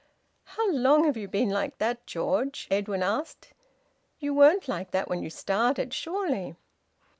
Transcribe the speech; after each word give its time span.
"How 0.45 0.71
long 0.71 1.03
have 1.03 1.15
you 1.15 1.27
been 1.27 1.51
like 1.51 1.77
that, 1.77 2.07
George?" 2.07 2.67
Edwin 2.71 3.03
asked. 3.03 3.53
"You 4.17 4.33
weren't 4.33 4.67
like 4.67 4.89
that 4.89 5.07
when 5.07 5.21
you 5.21 5.29
started, 5.29 5.93
surely?" 5.93 6.55